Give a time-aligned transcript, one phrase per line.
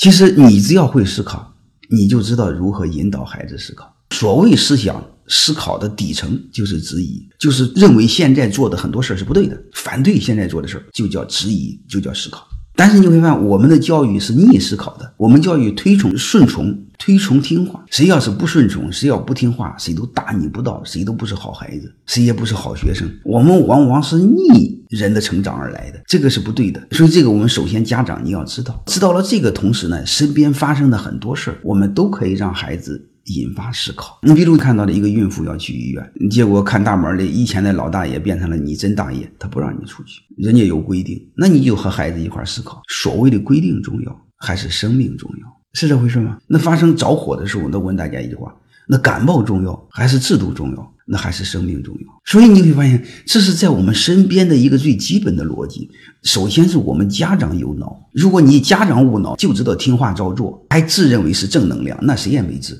[0.00, 1.52] 其实你只要会思考，
[1.90, 3.94] 你就知道如何引导孩子思考。
[4.12, 12.48] 所谓思想思考的底层就是质疑，就是认为现在做的很多事儿是不对的，反对现在做的事儿就叫质疑，就叫思考。
[12.80, 17.84] 但是你会发现，我们的教育是逆思考的，我们教育推崇顺从，推崇听话。
[17.90, 23.06] 谁要是不顺从，谁要不听话，谁都大逆不道，谁都不是好孩子，谁也不是好学生。
[23.22, 26.80] 我们往往是逆人的成长而来的，这个是不对的。
[26.92, 33.09] 所以这个我们首先家长你要知道，知道了这个同时呢，身边发生的很多事儿，我们都可以让孩子。
[33.26, 34.18] 引发思考。
[34.22, 45.46] 你比如看到了一个孕妇要去医院，结果看大门的以前的老大爷变成了你真大爷，他不让你出去，人家有规定，那你就和孩子一块思考，所谓的规定重要还是生命重要？
[45.72, 46.38] 是这回事吗？
[46.48, 48.52] 那发生着火的时候，那问大家一句话：
[48.88, 50.94] 那感冒重要还是制度重要？
[51.12, 52.06] 那还是生命重要？
[52.24, 55.90] 所以你会发现，这是在我们身边的一个最基本的逻辑。
[56.22, 62.76] 首先是我们家长有脑，如果你家长无脑，就知道听话照做，还自认为是正能量，那谁也没治。